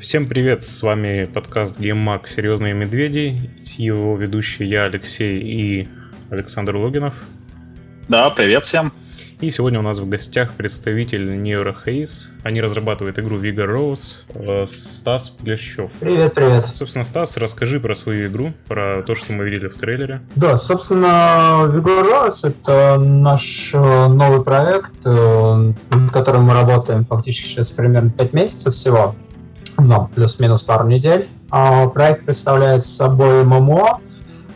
[0.00, 5.88] Всем привет, с вами подкаст GameMag «Серьезные медведи», его ведущий я, Алексей и
[6.30, 7.14] Александр Логинов.
[8.06, 8.92] Да, привет всем.
[9.40, 12.30] И сегодня у нас в гостях представитель NeuroHaze.
[12.44, 14.22] Они разрабатывают игру Vigor Rose.
[14.28, 15.90] Э, Стас Плещев.
[15.98, 16.66] Привет, привет.
[16.74, 20.22] Собственно, Стас, расскажи про свою игру, про то, что мы видели в трейлере.
[20.36, 27.48] Да, собственно, Vigor Rose— это наш э, новый проект, э, над которым мы работаем фактически
[27.48, 29.16] сейчас примерно 5 месяцев всего.
[29.78, 31.28] Ну, плюс-минус пару недель.
[31.50, 34.00] А, проект представляет собой ММО,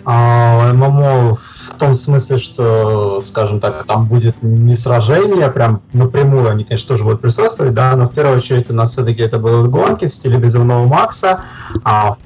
[0.05, 6.65] а, ММО в том смысле, что, скажем так, там будет не сражение, прям напрямую они,
[6.65, 10.09] конечно, тоже будут присутствовать, да, но в первую очередь у нас все-таки это будут гонки
[10.09, 11.45] в стиле Безумного Макса,
[11.84, 12.19] а в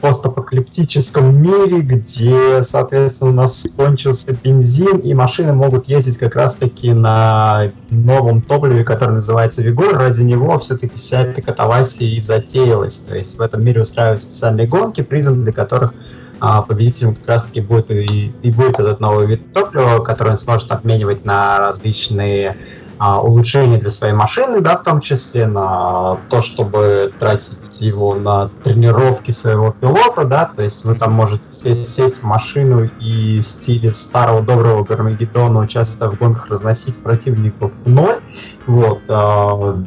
[0.00, 7.70] постапокалиптическом мире, где, соответственно, у нас кончился бензин, и машины могут ездить как раз-таки на
[7.90, 9.96] новом топливе, которое называется Вигор.
[9.96, 12.98] Ради него все-таки вся эта катавасия и затеялась.
[12.98, 15.92] То есть в этом мире устраивают специальные гонки, призм для которых
[16.40, 20.70] а победителем как раз-таки будет и, и будет этот новый вид топлива, который он сможет
[20.70, 22.56] обменивать на различные
[22.98, 29.30] а, для своей машины, да, в том числе на то, чтобы тратить его на тренировки
[29.30, 33.92] своего пилота, да, то есть вы там можете сесть, сесть в машину и в стиле
[33.92, 38.18] старого доброго Гармагеддона, участвуя в гонках, разносить противников в ноль,
[38.66, 39.82] вот, а,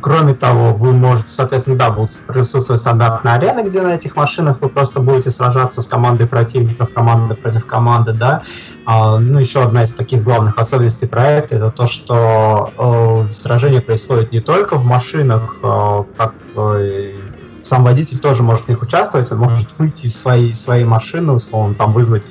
[0.00, 4.68] Кроме того, вы можете, соответственно, да, будут присутствовать стандартные арены, где на этих машинах вы
[4.68, 8.42] просто будете сражаться с командой противников, команда против команды, да.
[8.84, 14.32] А, ну, еще одна из таких главных особенностей проекта это то, что э, сражение происходит
[14.32, 17.14] не только в машинах, э, как э,
[17.62, 21.74] сам водитель тоже может в них участвовать, он может выйти из своей, своей машины, условно,
[21.74, 22.26] там вызвать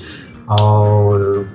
[0.50, 1.46] э,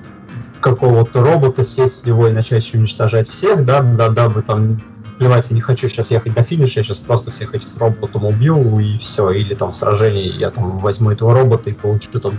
[0.61, 4.83] какого-то робота, сесть в него и начать уничтожать всех, да, да, дабы там
[5.19, 8.79] плевать, я не хочу сейчас ехать до финиша, я сейчас просто всех этих роботов убью
[8.79, 9.31] и все.
[9.31, 12.35] Или там в сражении я там возьму этого робота и получу там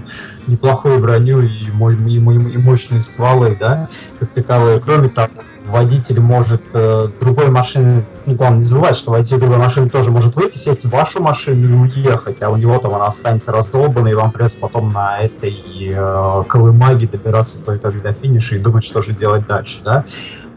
[0.47, 4.79] неплохую броню и, мой, и, и, и мощные стволы, да, как таковые.
[4.79, 5.29] Кроме того,
[5.67, 10.35] водитель может э, другой машины, ну главное не забывать, что водитель другой машины тоже может
[10.35, 14.15] выйти, сесть в вашу машину и уехать, а у него там она останется раздолбанной, и
[14.15, 15.53] вам придется потом на этой
[15.89, 20.05] э, колымаге добираться только до финиша и думать, что же делать дальше, да.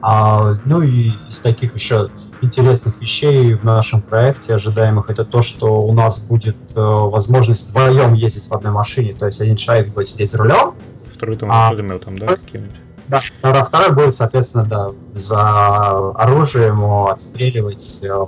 [0.02, 5.82] А, ну и из таких еще интересных вещей в нашем проекте ожидаемых это то, что
[5.82, 10.08] у нас будет э, возможность вдвоем ездить в одной машине, то есть один человек будет
[10.08, 10.74] сидеть за рулем.
[11.12, 12.72] Второй там а, пулеметом, да, кинуть?
[13.08, 18.26] Да, второй, второй будет, соответственно, да, за оружием отстреливать э,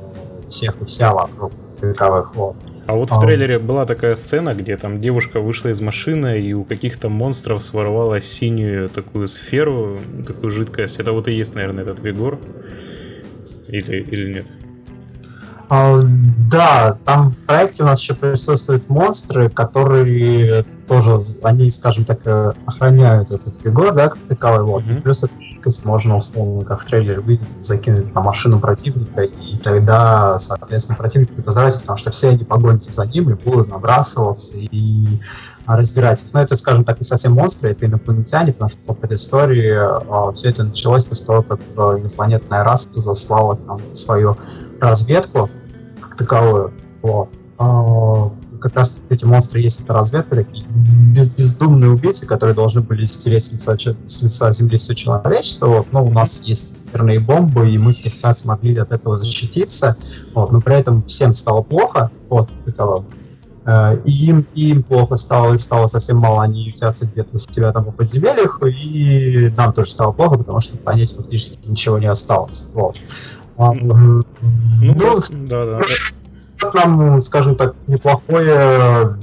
[0.49, 2.34] всех и вся вокруг таковых.
[2.34, 2.56] Вот.
[2.87, 6.65] А вот в трейлере была такая сцена, где там девушка вышла из машины и у
[6.65, 10.98] каких-то монстров своровала синюю такую сферу, такую жидкость.
[10.98, 12.38] Это вот и есть, наверное, этот Вигор.
[13.69, 14.50] Или, или нет?
[15.69, 16.00] А,
[16.50, 22.53] да, там в проекте у нас еще присутствуют монстры, которые тоже, они, скажем так, э,
[22.66, 24.64] охраняют этот Вигор, да, как таковой.
[24.64, 24.82] Вот.
[24.82, 25.00] Mm-hmm.
[25.00, 25.32] Плюс это
[25.62, 31.37] жидкость можно, условно, как в трейлере видеть, закинуть на машину противника, и тогда, соответственно, противник
[31.37, 35.21] не постарается, потому что все они погонятся за ним и будут набрасываться и
[35.67, 36.33] раздирать их.
[36.33, 40.50] Но это, скажем так, не совсем монстры, это инопланетяне, потому что по предыстории э, все
[40.50, 44.37] это началось после того, как э, инопланетная раса заслала там, свою
[44.81, 45.49] разведку
[46.00, 46.73] как таковую.
[47.03, 47.29] Вот.
[48.62, 53.45] Как раз эти монстры есть, это разведка, такие без, бездумные убийцы, которые должны были стереть
[53.45, 55.67] с лица, с лица Земли все человечество.
[55.67, 55.93] Вот.
[55.93, 59.97] Но у нас есть ядерные бомбы, и мы слегка смогли от этого защититься.
[60.34, 60.53] Вот.
[60.53, 63.05] Но при этом всем стало плохо, вот, таково.
[63.65, 67.39] Э, и им, и им плохо стало, их стало совсем мало, они ютятся где-то у
[67.39, 71.99] себя там в подземельях, и нам тоже стало плохо, потому что на планете фактически ничего
[71.99, 72.71] не осталось.
[72.75, 72.97] Вот.
[73.59, 74.25] Ну,
[74.81, 74.94] ну
[75.49, 75.81] да, да
[76.75, 79.17] нам, скажем так, неплохое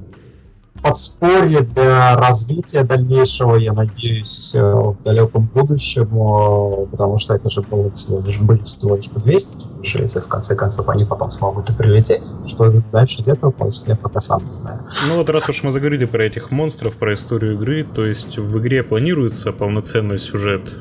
[0.82, 7.62] подспорье для развития дальнейшего, я надеюсь, э, в далеком будущем, э, потому что это же
[7.62, 11.74] было всего лишь, были всего лишь подвесники, если в конце концов они потом смогут и
[11.74, 12.34] прилететь.
[12.48, 14.80] Что дальше из этого получится, я пока сам не знаю.
[15.10, 18.60] Ну вот раз уж мы заговорили про этих монстров, про историю игры, то есть в
[18.60, 20.72] игре планируется полноценный сюжет?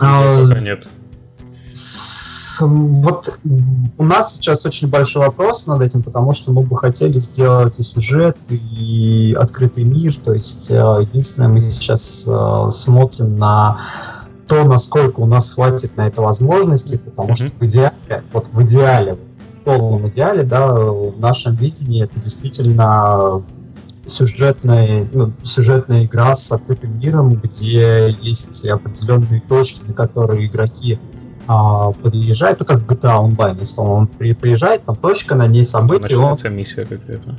[0.00, 0.42] А...
[0.42, 0.86] Пока нет
[2.60, 3.38] вот
[3.98, 7.82] у нас сейчас очень большой вопрос над этим, потому что мы бы хотели сделать и
[7.82, 10.14] сюжет, и открытый мир.
[10.24, 13.80] То есть э, единственное, мы сейчас э, смотрим на
[14.46, 19.14] то, насколько у нас хватит на это возможности, потому что в идеале, вот в идеале,
[19.14, 23.42] в полном идеале, да, в нашем видении это действительно
[24.06, 30.98] сюжетная, ну, сюжетная игра с открытым миром, где есть определенные точки, на которые игроки
[31.46, 35.64] а, подъезжает, ну как в GTA Online, если он при, приезжает, там точка, на ней
[35.64, 36.02] события.
[36.02, 36.54] Начинается он...
[36.54, 37.38] миссия какая-то.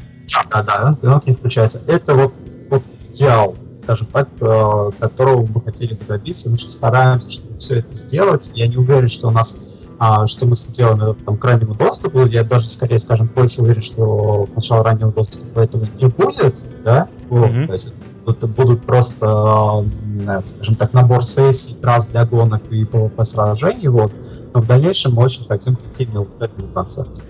[0.51, 1.81] Да, да, и он к ней включается.
[1.87, 2.33] Это вот,
[2.69, 6.49] вот идеал, скажем так, э, которого мы хотели бы добиться.
[6.49, 8.51] Мы стараемся, чтобы все это сделать.
[8.53, 12.25] Я не уверен, что у нас а, что мы сделаем это там, к раннему доступу.
[12.25, 17.49] Я даже скорее, скажем, больше уверен, что начало раннего доступа этого не будет, да, вот,
[17.49, 17.67] mm-hmm.
[17.67, 17.95] то есть
[18.33, 19.85] будут просто,
[20.27, 24.11] э, скажем так, набор сессий, трасс для гонок и PvP сражений, вот.
[24.53, 27.21] Но в дальнейшем мы очень хотим прийти к этому концерту.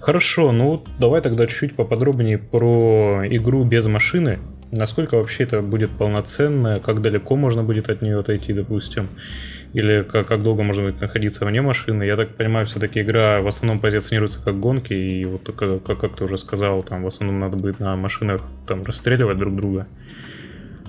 [0.00, 4.38] Хорошо, ну давай тогда чуть-чуть поподробнее про игру без машины.
[4.72, 9.08] Насколько вообще это будет полноценно, как далеко можно будет от нее отойти, допустим,
[9.72, 12.02] или как, как долго можно будет находиться вне машины.
[12.02, 16.16] Я так понимаю, все-таки игра в основном позиционируется как гонки, и вот как, как, как
[16.16, 19.86] ты уже сказал, там в основном надо будет на машинах там расстреливать друг друга.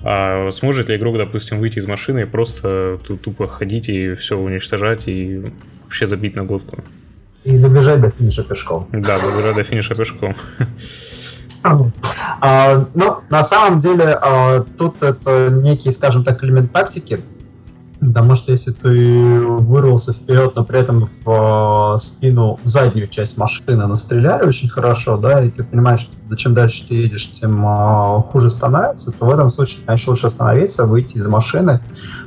[0.04, 5.08] А сможет ли игрок, допустим, выйти из машины и просто тупо ходить и все уничтожать
[5.08, 5.52] и
[5.84, 6.82] вообще забить на гонку?
[7.44, 8.88] И добежать до финиша пешком.
[8.92, 10.34] Да, добежать до финиша пешком.
[12.40, 17.22] А, ну, на самом деле, а, тут это некий, скажем так, элемент тактики,
[18.00, 23.86] Потому что если ты вырвался вперед, но при этом в э, спину заднюю часть машины
[23.86, 28.50] настреляли очень хорошо, да, и ты понимаешь, что чем дальше ты едешь, тем э, хуже
[28.50, 31.80] становится, то в этом случае, конечно, лучше остановиться, выйти из машины,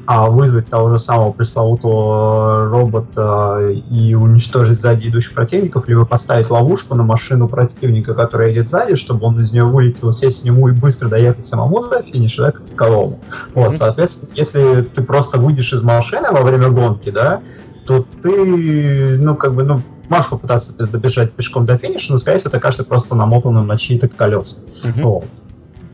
[0.06, 3.60] а вызвать того же самого пресловутого робота
[3.90, 9.26] и уничтожить сзади идущих противников, либо поставить ловушку на машину противника, которая едет сзади, чтобы
[9.26, 12.66] он из нее вылетел, сесть с нему и быстро доехать самому до финиша, да, как
[12.66, 13.20] таковому.
[13.54, 17.42] Вот, соответственно, если ты просто выйдешь из машины во время гонки, да,
[17.86, 22.52] то ты, ну, как бы, ну, можешь попытаться добежать пешком до финиша, но, скорее всего,
[22.52, 24.62] ты окажешься просто намотанным на чьи-то колеса.
[24.84, 25.04] Uh-huh.
[25.04, 25.26] Вот.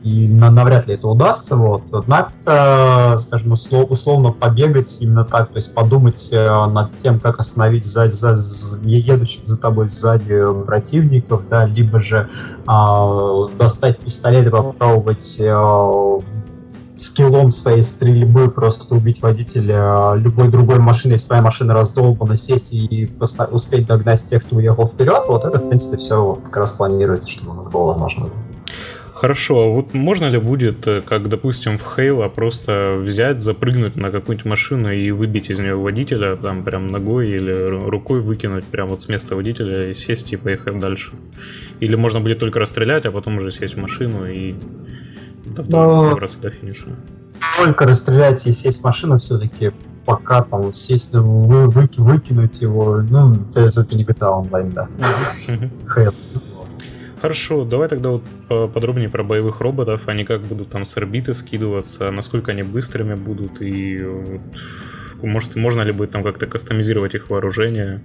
[0.02, 1.56] И на, навряд ли это удастся.
[1.56, 1.82] Вот.
[1.92, 7.84] Однако, скажем, услов, условно побегать именно так, то есть подумать э, над тем, как остановить
[7.84, 12.28] за, за, за едущих за тобой сзади противников, да, либо же
[12.66, 16.20] э, достать пистолет и попробовать э,
[16.98, 23.10] скиллом своей стрельбы просто убить водителя любой другой машины, если твоя машина раздолбана, сесть и
[23.50, 27.52] успеть догнать тех, кто уехал вперед, вот это, в принципе, все как раз планируется, чтобы
[27.52, 28.30] у нас было возможно.
[29.20, 34.12] Хорошо, а вот можно ли будет, э, как, допустим, в Хейла, просто взять, запрыгнуть на
[34.12, 37.52] какую-нибудь машину и выбить из нее водителя, там, прям ногой или
[37.90, 41.10] рукой выкинуть прямо вот с места водителя и сесть и поехать дальше?
[41.80, 44.54] Или можно будет только расстрелять, а потом уже сесть в машину и
[45.68, 46.10] но...
[46.10, 46.86] добраться до финиша.
[47.56, 49.72] Только расстрелять и сесть в машину все-таки
[50.04, 54.88] пока там сесть, вы, вы, выкинуть его, ну, это все-таки не GTA Online, да.
[57.20, 58.22] Хорошо, давай тогда вот
[58.72, 60.02] подробнее про боевых роботов.
[60.06, 64.06] Они как будут там с орбиты скидываться, насколько они быстрыми будут, и
[65.20, 68.00] может, можно ли будет там как-то кастомизировать их вооружение.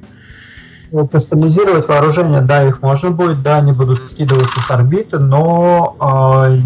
[0.95, 6.59] Ну, кастомизировать вооружение, да, их можно будет, да, они будут скидываться с орбиты, но э,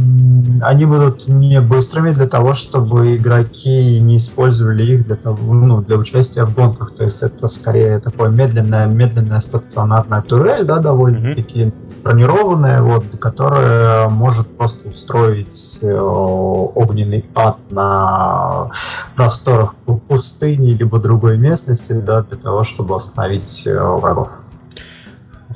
[0.64, 5.96] они будут не быстрыми для того, чтобы игроки не использовали их для того, ну, для
[5.96, 6.94] участия в гонках.
[6.98, 11.64] То есть это скорее такое медленная, медленная стационарная турель, да, довольно-таки.
[11.64, 18.72] Mm-hmm бронированная, вот, которая может просто устроить э, огненный ад на
[19.16, 19.76] просторах
[20.08, 24.40] пустыни либо другой местности, да, для того, чтобы остановить э, врагов.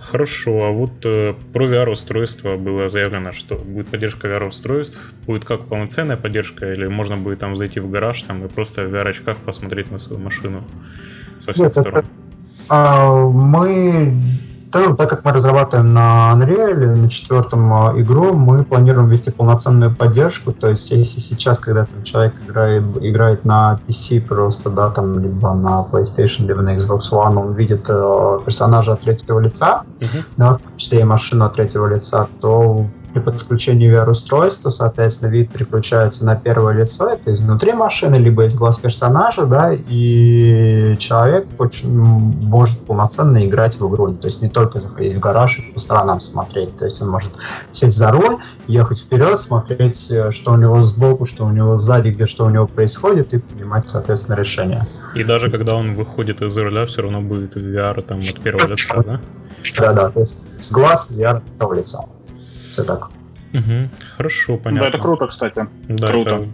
[0.02, 5.00] Хорошо, а вот э, про VR-устройство было заявлено, что будет поддержка VR-устройств.
[5.26, 8.94] Будет как полноценная поддержка, или можно будет там зайти в гараж там, и просто в
[8.94, 10.64] VR-очках посмотреть на свою машину
[11.40, 12.00] со всех Нет, сторон?
[12.00, 12.08] Это,
[12.68, 14.14] а, мы
[14.72, 19.96] так, так как мы разрабатываем на Unreal, на четвертом а, игру, мы планируем ввести полноценную
[19.96, 20.52] поддержку.
[20.52, 25.54] То есть, если сейчас, когда там человек играет, играет на PC просто, да, там, либо
[25.54, 30.24] на PlayStation, либо на Xbox One, он видит э, персонажа от третьего лица, uh-huh.
[30.38, 35.52] да, в том числе и машину от третьего лица, то при подключении VR-устройства, соответственно, вид
[35.52, 41.92] переключается на первое лицо, это изнутри машины, либо из глаз персонажа, да, и человек очень
[41.92, 44.14] может полноценно играть в игру.
[44.14, 46.78] То есть не только заходить в гараж и по сторонам смотреть.
[46.78, 47.32] То есть он может
[47.72, 48.38] сесть за руль,
[48.68, 52.50] ехать вперед, смотреть, э, что у него сбоку, что у него сзади, где что у
[52.50, 54.86] него происходит, и принимать, соответственно, решение.
[55.16, 59.04] И даже когда он выходит из руля, все равно будет VR там от первого лица,
[59.04, 59.22] да?
[59.78, 62.00] Да, да, то есть с глаз VR от первого лица.
[62.72, 63.10] Все так.
[63.54, 63.90] Угу.
[64.18, 64.90] Хорошо, понятно.
[64.90, 65.68] Да, это круто, кстати.
[65.90, 66.48] Да, круто.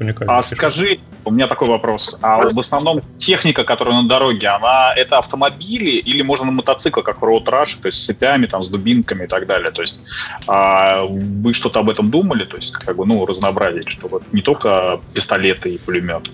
[0.00, 0.32] Уникально.
[0.32, 2.16] А скажи, у меня такой вопрос.
[2.22, 7.18] А в основном техника, которая на дороге, она это автомобили или можно на мотоциклах, как
[7.18, 9.70] Road Rush, то есть с цепями, там, с дубинками и так далее?
[9.70, 10.00] То есть
[10.46, 12.44] а, вы что-то об этом думали?
[12.44, 16.30] То есть, как бы, ну, разнообразить, что вот не только пистолеты и пулеметы.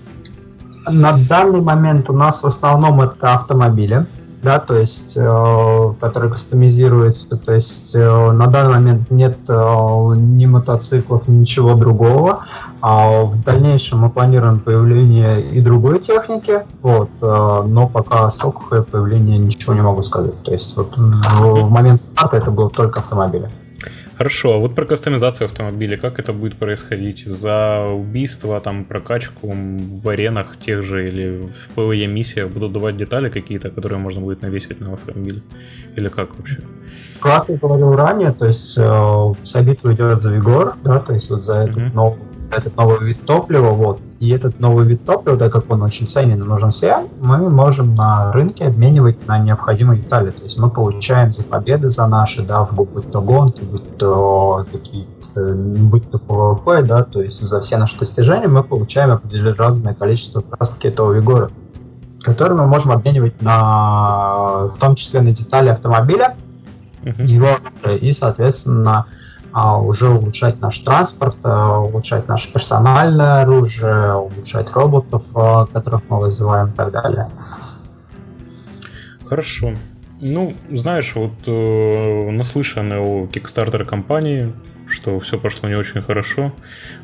[0.87, 4.05] На данный момент у нас в основном это автомобили
[4.43, 10.45] да, то есть, э, который кастомизируется, то есть э, на данный момент нет э, ни
[10.45, 12.45] мотоциклов, ничего другого.
[12.81, 18.87] А в дальнейшем мы планируем появление и другой техники, вот, э, но пока о сроках
[18.87, 20.41] появления ничего не могу сказать.
[20.43, 23.51] То есть вот в, в момент старта это было только автомобили.
[24.21, 27.25] Хорошо, а вот про кастомизацию автомобиля, как это будет происходить?
[27.25, 33.29] За убийство, там, прокачку в аренах тех же или в PvE миссиях будут давать детали
[33.29, 35.41] какие-то, которые можно будет навесить на автомобиль?
[35.95, 36.61] Или как вообще?
[37.19, 41.31] Как я говорил ранее, то есть э, вся битва идет за Вигор, да, то есть
[41.31, 41.95] вот за этот, mm-hmm.
[41.95, 42.19] новый,
[42.51, 46.41] этот новый вид топлива, вот, и этот новый вид топлива, так как он очень ценен
[46.41, 50.31] и нужен всем, мы можем на рынке обменивать на необходимые детали.
[50.31, 54.65] То есть мы получаем за победы за наши, да, в будь то гонки, будь то
[54.71, 60.41] какие будь то PvP, да, то есть за все наши достижения мы получаем определенное количество
[60.41, 61.51] как раз таки этого вигора,
[62.21, 66.35] который мы можем обменивать на, в том числе на детали автомобиля,
[67.03, 67.25] uh-huh.
[67.25, 67.49] его,
[67.89, 69.05] и, соответственно,
[69.53, 76.69] уже улучшать наш транспорт, а, улучшать наше персональное оружие, улучшать роботов, а, которых мы вызываем
[76.69, 77.29] и так далее.
[79.25, 79.73] Хорошо.
[80.19, 84.53] Ну, знаешь, вот э, наслышаны о Kickstarter компании,
[84.87, 86.53] что все пошло не очень хорошо.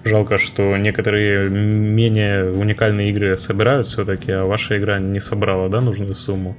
[0.03, 6.13] Жалко, что некоторые менее уникальные игры собирают все-таки, а ваша игра не собрала, да, нужную
[6.13, 6.55] сумму.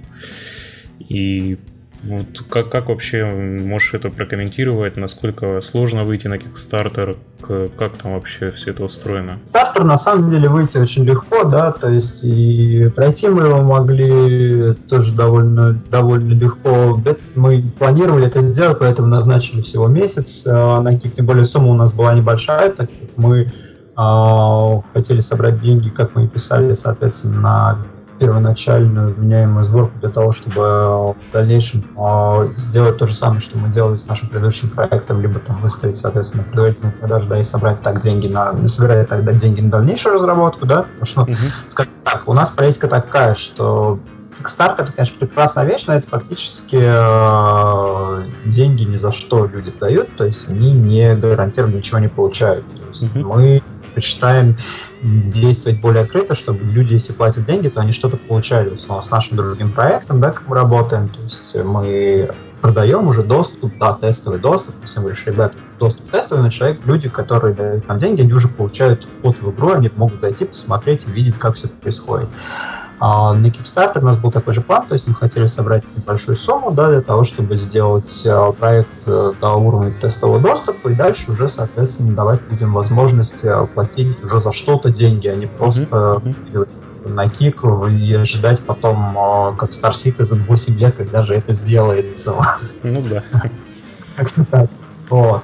[0.99, 1.59] И
[2.02, 4.97] вот как, как вообще можешь это прокомментировать?
[4.97, 7.17] Насколько сложно выйти на Kickstarter?
[7.78, 9.38] Как там вообще все это устроено?
[9.52, 14.75] Kickstarter на самом деле выйти очень легко, да, то есть и пройти мы его могли
[14.88, 17.00] тоже довольно, довольно легко.
[17.35, 20.47] Мы планировали это сделать, поэтому назначили всего месяц.
[20.47, 23.47] А на Кик, тем более сумма у нас была небольшая, так как мы
[23.97, 27.78] э, хотели собрать деньги, как мы и писали, соответственно, на
[28.19, 33.69] первоначальную вменяемую сборку для того, чтобы в дальнейшем э, сделать то же самое, что мы
[33.69, 38.01] делали с нашим предыдущим проектом, либо там выставить, соответственно, предварительную продажу, да, и собрать так
[38.01, 41.51] деньги на, собирать тогда деньги на дальнейшую разработку, да, потому что, uh-huh.
[41.69, 43.99] скажем так, у нас политика такая, что
[44.41, 50.15] Kickstarter, это, конечно, прекрасная вещь, но это фактически э, деньги ни за что люди дают,
[50.17, 52.65] то есть они не гарантированно ничего не получают.
[52.77, 53.23] То есть uh-huh.
[53.23, 53.63] мы
[53.99, 54.57] предпочитаем
[55.02, 58.73] действовать более открыто, чтобы люди, если платят деньги, то они что-то получали.
[58.88, 63.73] Но с нашим другим проектом, да, как мы работаем, то есть мы продаем уже доступ,
[63.78, 67.99] да, тестовый доступ, если мы говоришь, ребята, доступ тестовый, но человек, люди, которые дают нам
[67.99, 71.69] деньги, они уже получают вход в игру, они могут зайти, посмотреть и видеть, как все
[71.69, 72.28] это происходит.
[73.00, 76.35] А на Kickstarter у нас был такой же план, то есть мы хотели собрать небольшую
[76.35, 81.31] сумму да, для того, чтобы сделать э, проект э, до уровня тестового доступа и дальше
[81.31, 87.09] уже, соответственно, давать людям возможность э, платить уже за что-то деньги, а не просто mm-hmm.
[87.09, 92.35] на кик и ожидать потом, как Star Citizen 8 лет, когда же это сделается.
[92.83, 93.23] Ну да.
[94.17, 94.71] Как-то так.
[95.09, 95.43] Вот.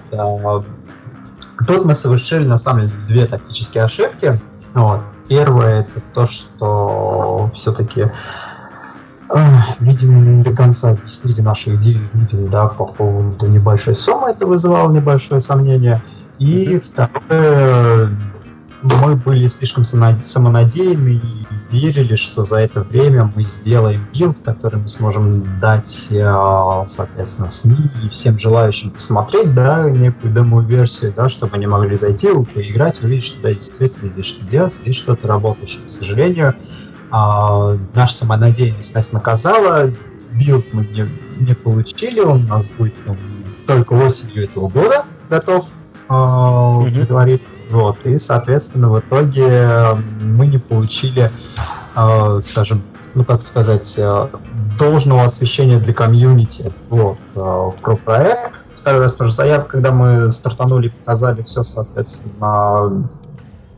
[1.67, 4.41] Тут мы совершили, на самом деле, две тактические ошибки.
[4.75, 5.01] Вот.
[5.29, 8.11] Первое это то, что все-таки
[9.81, 14.93] видимо, не до конца объяснили наши идеи людям, да, по поводу небольшой суммы, это вызывало
[14.93, 16.01] небольшое сомнение.
[16.39, 18.11] И второе,
[18.85, 24.89] мы были слишком самонадеянны и верили, что за это время мы сделаем build, который мы
[24.89, 31.67] сможем дать, э, соответственно, СМИ и всем желающим посмотреть, да, некую демо-версию, да, чтобы они
[31.67, 35.81] могли зайти, поиграть, увидеть, что да, действительно здесь что делать, здесь что-то работающее.
[35.89, 36.55] К сожалению,
[37.11, 39.91] а, наша самонадеянность нас наказала,
[40.33, 43.17] билд мы не, не получили, он у нас будет ну,
[43.67, 45.67] только осенью этого года готов,
[46.09, 47.07] э, mm-hmm.
[47.07, 51.31] говорит вот, и, соответственно, в итоге мы не получили,
[51.97, 52.83] э, скажем,
[53.15, 54.29] ну, как сказать, э,
[54.79, 58.65] должного освещения для комьюнити вот, э, про проект.
[58.77, 63.09] Второй раз тоже заявка, когда мы стартанули, показали все, соответственно,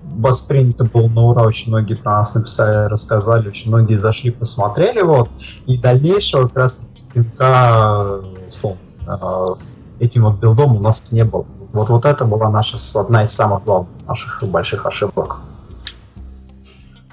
[0.03, 5.31] воспринято было на ура, очень многие про нас написали, рассказали, очень многие зашли, посмотрели, вот,
[5.67, 9.59] и дальнейшего как раз пинка, условно,
[10.01, 11.47] этим вот билдом у нас не было.
[11.77, 15.41] Вот, вот это была наша одна из самых главных наших больших ошибок.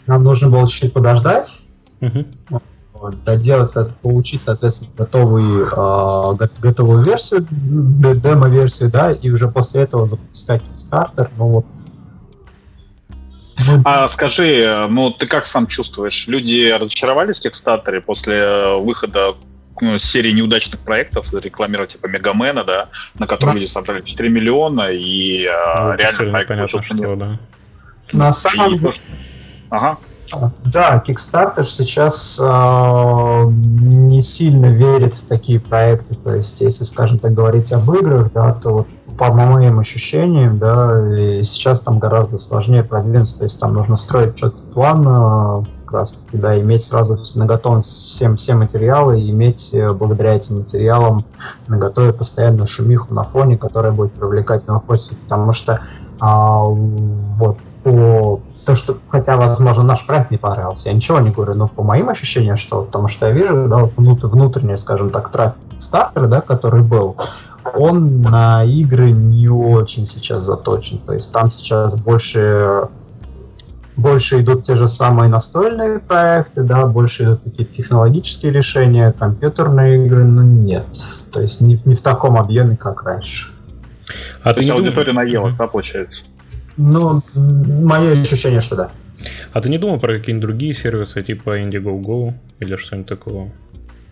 [0.08, 1.62] Нам нужно было чуть-чуть подождать,
[2.00, 2.25] uh-huh.
[3.25, 11.29] доделать, получить, соответственно, готовый, э, готовую версию, демо-версию, да, и уже после этого запускать стартер.
[11.38, 11.65] Ну вот.
[13.84, 16.27] А скажи, ну ты как сам чувствуешь?
[16.29, 19.52] Люди разочаровались в Kickstarter после выхода ну,
[19.98, 23.56] серии неудачных проектов, рекламировать типа Мегамена, да, на который да.
[23.56, 27.39] люди собрали 4 миллиона, и а, ну, реально проект понятно, что, да.
[28.12, 28.96] На самом деле...
[29.70, 29.98] Ага.
[30.65, 32.46] Да, Kickstarter сейчас э,
[33.46, 36.15] не сильно верит в такие проекты.
[36.15, 38.88] То есть, если, скажем так, говорить об играх, да, то вот
[39.18, 43.38] по моим ощущениям, да, и сейчас там гораздо сложнее продвинуться.
[43.38, 47.82] То есть там нужно строить четкий план, э, как раз таки, да, иметь сразу на
[47.82, 51.25] всем, все материалы, и иметь э, благодаря этим материалам
[51.68, 54.84] на готове постоянную шумиху на фоне, которая будет привлекать новых.
[55.27, 55.80] Потому что
[56.20, 57.89] а, вот по
[58.65, 62.10] то, что, хотя, возможно, наш проект не понравился, я ничего не говорю, но по моим
[62.10, 66.41] ощущениям, что, потому что я вижу, да, вот внут, внутренний, скажем так, трафик стартера, да,
[66.41, 67.17] который был,
[67.74, 71.00] он на игры не очень сейчас заточен.
[71.00, 72.88] То есть там сейчас больше
[73.96, 80.24] больше идут те же самые настольные проекты, да, больше идут какие-то технологические решения, компьютерные игры,
[80.24, 80.86] но нет.
[81.32, 83.51] То есть не, не в таком объеме, как раньше.
[84.43, 85.24] А То ты есть аудитория думал...
[85.24, 86.22] наелась, да, получается?
[86.77, 88.92] Ну, мое ощущение, что да.
[89.51, 93.51] А ты не думал про какие-нибудь другие сервисы, типа Indiegogo или что-нибудь такого?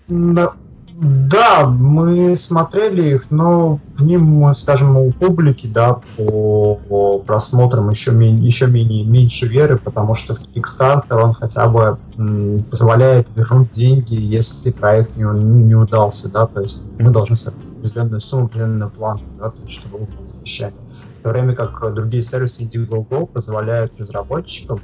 [0.08, 0.54] Да,
[0.94, 8.12] да, мы смотрели их, но к ним, скажем, у публики, да, по, по просмотрам еще,
[8.12, 14.16] еще менее, меньше веры, потому что в Kickstarter он хотя бы м, позволяет вернуть деньги,
[14.16, 19.22] если проект не, не удался, да, то есть мы должны соответствовать определенную сумму, определенную план,
[19.38, 20.84] да, то есть чтобы выполнить обещание.
[21.20, 24.84] В то время как другие сервисы Indiegogo позволяют разработчикам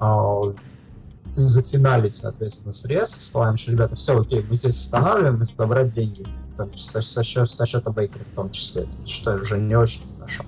[0.00, 0.54] а,
[1.40, 6.26] зафиналить, соответственно, срез, сказали, что, ребята, все, окей, мы здесь останавливаем, мы собрать деньги,
[6.74, 10.44] со, со, счет, со счета Бейкера в том числе, что уже не очень хорошо.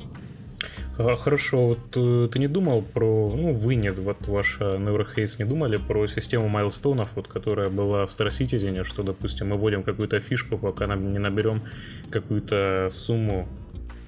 [0.99, 5.45] А, хорошо, вот э, ты не думал про, ну вы нет, вот ваша Neverhaze не
[5.45, 10.19] думали про систему майлстоунов, вот которая была в Star Citizen, что, допустим, мы вводим какую-то
[10.19, 11.63] фишку, пока нам не наберем
[12.11, 13.47] какую-то сумму,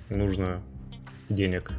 [0.08, 0.60] нужно
[1.28, 1.70] денег.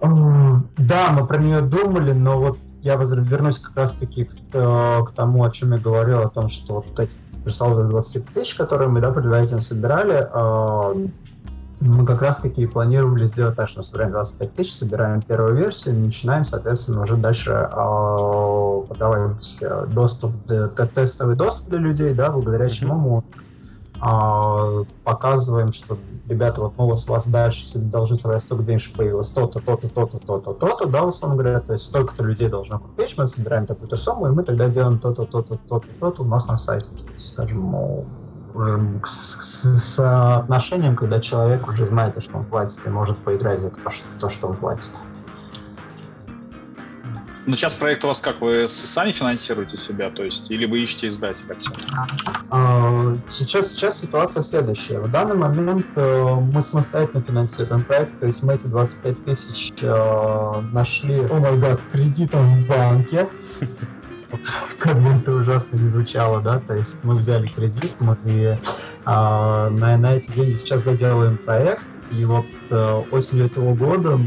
[0.00, 5.50] Да, мы про нее думали, но вот я вернусь как раз-таки к, к тому, о
[5.50, 9.60] чем я говорил, о том, что вот эти пресловутые 20 тысяч, которые мы да, предварительно
[9.60, 11.08] собирали, э,
[11.80, 16.44] мы как раз-таки планировали сделать так, что мы собираем 25 тысяч, собираем первую версию, начинаем,
[16.44, 20.32] соответственно, уже дальше э, подавать э, доступ,
[20.94, 23.22] тестовый доступ для людей, да, благодаря чему мы
[24.00, 29.60] показываем, что ребята, вот мы у вас дальше должны собрать столько денег, чтобы появилось то-то,
[29.60, 33.66] то-то, то-то, то-то, то-то, да, условно говоря, то есть столько-то людей должно купить, мы собираем
[33.66, 37.04] такую-то сумму, и мы тогда делаем то-то, то-то, то-то, то-то у нас на сайте, то
[37.16, 37.74] скажем,
[38.54, 43.70] уже с, с отношением, когда человек уже знает, что он платит, и может поиграть за
[44.18, 45.09] то, что он платит.
[47.46, 48.40] Ну, сейчас проект у вас как?
[48.40, 51.56] Вы сами финансируете себя, то есть, или вы ищете издателя?
[52.50, 55.00] А, сейчас, сейчас ситуация следующая.
[55.00, 60.60] В данный момент э, мы самостоятельно финансируем проект, то есть мы эти 25 тысяч э,
[60.72, 63.28] нашли, о май гад, кредитом в банке.
[64.78, 68.60] Как бы это ужасно не звучало, да, то есть мы взяли кредит, мы
[69.04, 74.20] а, на, на эти деньги сейчас доделаем проект, и вот э, осенью этого года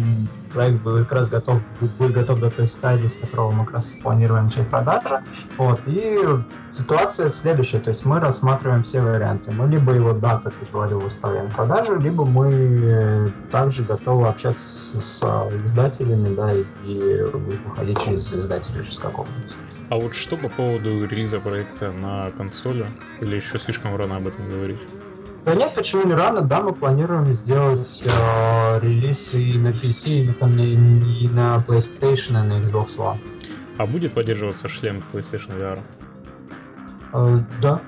[0.53, 1.59] проект был как раз готов,
[1.97, 5.21] будет готов до той стадии, с которого мы как раз планируем начать продажи.
[5.57, 6.19] Вот, и
[6.69, 9.51] ситуация следующая, то есть мы рассматриваем все варианты.
[9.51, 15.01] Мы либо его, да, как я говорил, выставляем в продажу, либо мы также готовы общаться
[15.01, 15.23] с
[15.65, 17.23] издателями, да, и, и
[17.67, 19.55] выходить через издателя через какого-нибудь.
[19.89, 22.89] А вот что по поводу релиза проекта на консоли?
[23.21, 24.81] Или еще слишком рано об этом говорить?
[25.45, 26.41] Да нет, почему не рано?
[26.41, 32.47] Да, мы планируем сделать э, релиз и на PC, и на, и на PlayStation, и
[32.47, 33.19] на Xbox One.
[33.77, 35.79] А будет поддерживаться шлем PlayStation VR?
[37.13, 37.81] Э, да.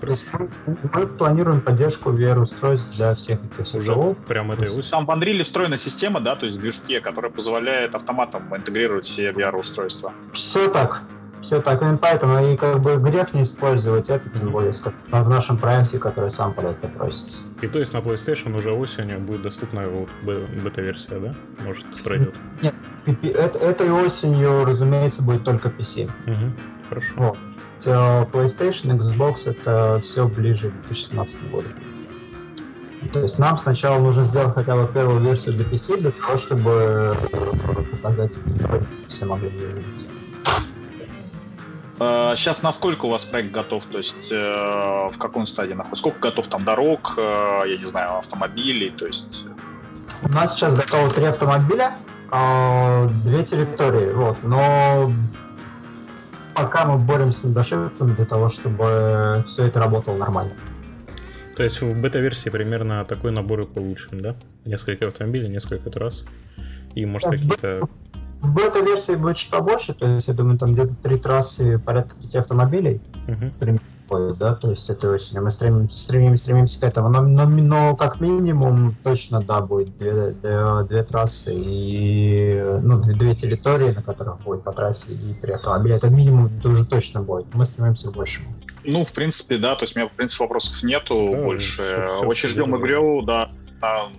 [0.00, 0.50] То есть мы,
[0.92, 4.84] мы планируем поддержку VR-устройств для всех этих Уже прям этой осенью?
[4.90, 9.30] Там в Unreal встроена система, да, то есть в движке, которая позволяет автоматом интегрировать все
[9.30, 10.12] VR-устройства.
[10.32, 11.02] Все так.
[11.44, 15.58] Все так, и поэтому и как бы грех не использовать это, тем более в нашем
[15.58, 17.42] проекте, который сам под это просится.
[17.60, 21.34] И то есть на PlayStation уже осенью будет доступна вот бета-версия, да?
[21.62, 22.34] Может, пройдет?
[22.62, 22.74] Нет,
[23.22, 26.04] это, этой осенью, разумеется, будет только PC.
[26.04, 26.52] Угу,
[26.88, 27.12] хорошо.
[27.16, 27.38] Вот.
[27.84, 31.68] Э, PlayStation, Xbox это все ближе к 2017 году.
[33.12, 37.18] То есть нам сначала нужно сделать хотя бы первую версию для PC, для того, чтобы
[37.92, 38.38] показать,
[39.08, 40.08] все могли видеть.
[42.36, 43.84] Сейчас э, насколько у вас проект готов?
[43.86, 46.00] То есть э, в каком стадии находится?
[46.00, 48.90] Сколько готов там дорог, э, я не знаю, автомобилей?
[48.90, 49.46] То есть...
[50.22, 51.96] У нас сейчас готовы три автомобиля,
[53.24, 55.12] две территории, вот, но
[56.54, 60.54] пока мы боремся над ошибками для того, чтобы все это работало нормально.
[61.56, 64.34] То есть в бета-версии примерно такой набор и получен, да?
[64.64, 66.24] Несколько автомобилей, несколько трасс.
[66.94, 67.82] И может какие-то
[68.44, 72.38] в бета-версии будет что больше, то есть, я думаю, там где-то три трассы, порядка пяти
[72.38, 73.00] автомобилей.
[73.26, 74.36] Uh-huh.
[74.38, 78.20] да, то есть это осенью мы стремимся, стремимся, стремимся к этому, но, но, но как
[78.20, 84.40] минимум точно, да, будет две, две, две трассы и, ну, две, две территории, на которых
[84.42, 88.14] будет по трассе и три автомобиля, это минимум это уже точно будет, мы стремимся к
[88.14, 88.54] большему.
[88.84, 91.82] Ну, в принципе, да, то есть у меня, в принципе, вопросов нету да, больше.
[91.82, 93.50] Все, все Очень ждем игру, да.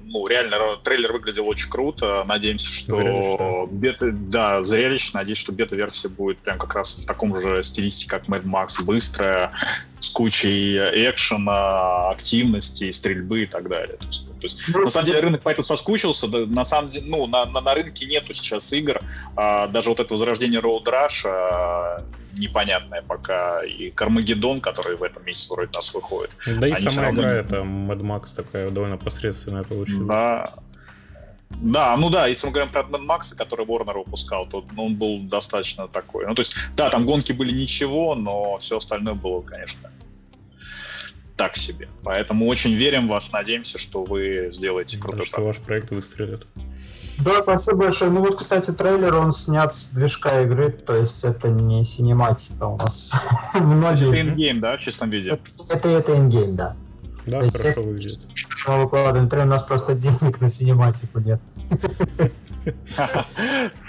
[0.06, 2.24] Ну, реально, трейлер выглядел очень круто.
[2.28, 3.66] Надеемся, что зрелищно.
[3.68, 5.20] бета, да, зрелищно.
[5.20, 9.52] Надеюсь, что бета-версия будет прям как раз в таком же стилистике, как Mad Max, быстрая,
[10.06, 13.98] с кучей экшена, активности, стрельбы и так далее.
[13.98, 16.28] То есть, то есть ну, на самом деле рынок поэтому соскучился.
[16.28, 19.02] Да, на самом деле, ну, на, на, на рынке нету сейчас игр.
[19.36, 22.04] А, даже вот это возрождение Road Rush а,
[22.38, 23.64] непонятное пока.
[23.64, 26.32] И Кармагеддон, который в этом месяце вроде нас выходит.
[26.60, 30.08] Да и сама игра, это Mad Max такая довольно посредственная получилась.
[30.08, 30.54] Да,
[31.62, 34.96] да, ну да, если мы говорим про Mad Max, который Warner выпускал, то ну, он
[34.96, 36.26] был достаточно такой.
[36.26, 39.92] Ну, то есть, да, там гонки были ничего, но все остальное было, конечно,
[41.36, 41.88] так себе.
[42.04, 46.48] Поэтому очень верим в вас, надеемся, что вы сделаете крутой да, что ваш проект выстрелит.
[47.18, 48.12] Да, спасибо большое.
[48.12, 52.78] Ну вот, кстати, трейлер, он снят с движка игры, то есть это не синематика у
[52.78, 53.14] нас.
[53.54, 54.12] Многие...
[54.12, 55.30] Это ингейм, да, в чистом виде?
[55.30, 56.76] Это, это, это ингейм, да.
[57.28, 58.20] Да, то хорошо выглядит.
[58.68, 61.40] Мы выкладываем трейлер, у нас просто денег на синематику нет.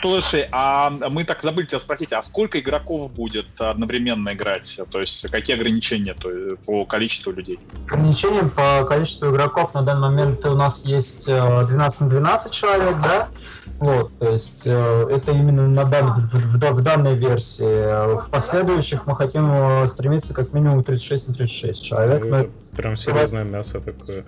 [0.00, 4.78] Слушай, а мы так забыли тебя спросить, а сколько игроков будет одновременно играть?
[4.90, 6.14] То есть какие ограничения
[6.64, 7.58] по количеству людей?
[7.86, 12.96] Ограничения по количеству игроков на данный момент у нас есть 12 э, на 12 человек,
[13.02, 13.28] да?
[13.78, 18.16] Вот, то есть э, это именно на дан, в, в, в данной версии.
[18.16, 22.24] В последующих мы хотим э, стремиться как минимум 36 на 36 человек.
[22.24, 24.24] Ну, это прям серьезное мясо такое.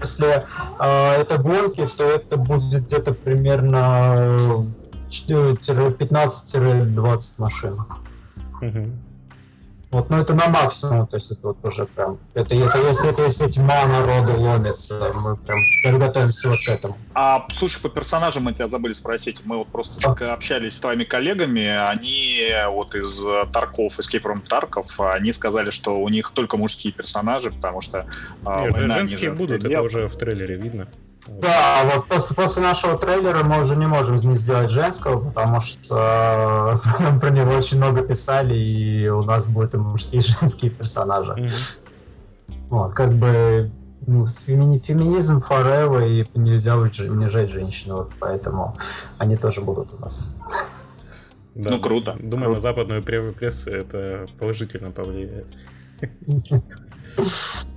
[0.00, 0.44] Если
[0.78, 4.64] э, это гонки, то это будет где-то примерно
[5.10, 7.74] 15-20 машин.
[8.62, 8.90] Угу.
[9.90, 13.22] Вот, но это на максимум, то есть это вот уже прям, это, это если это
[13.22, 15.60] если тьма народу ломится, мы прям
[15.98, 16.98] готовимся вот к этому.
[17.14, 20.34] А, слушай, по персонажам мы тебя забыли спросить, мы вот просто а?
[20.34, 23.22] общались с твоими коллегами, они вот из
[23.52, 28.06] Тарков, Escape from Тарков, они сказали, что у них только мужские персонажи, потому что...
[28.44, 30.88] А, Нет, женские будут, это уже в трейлере видно.
[31.28, 36.80] Да, вот после, после нашего трейлера мы уже не можем не сделать женского, потому что
[37.00, 41.32] э, про него очень много писали, и у нас будут и мужские, и женские персонажи.
[41.32, 41.78] Mm-hmm.
[42.70, 43.70] Вот, как бы
[44.06, 48.76] ну, фемини, феминизм forever, и нельзя унижать женщин, вот поэтому
[49.18, 50.34] они тоже будут у нас.
[51.54, 52.16] Да, ну, круто.
[52.20, 52.52] Думаю, круто.
[52.52, 55.46] на западную прессу это положительно повлияет.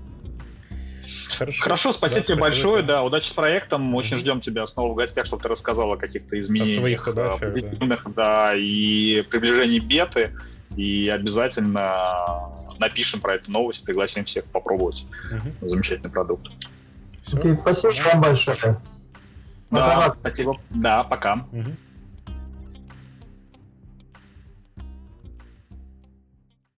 [1.39, 4.91] Хорошо, Хорошо спасибо да, тебе спасибо большое, да, удачи с проектом, очень ждем тебя снова
[4.91, 7.99] в гостях, чтобы ты рассказал о каких-то изменениях, о своих удачах, да.
[8.15, 10.34] да, и приближении беты,
[10.75, 11.95] и обязательно
[12.78, 15.67] напишем про эту новость, пригласим всех попробовать угу.
[15.67, 16.47] замечательный продукт.
[17.23, 17.38] Все.
[17.38, 18.82] Окей, спасибо вам большое.
[19.71, 20.60] Да, спасибо.
[20.69, 21.45] Да, пока.
[21.52, 21.75] Угу.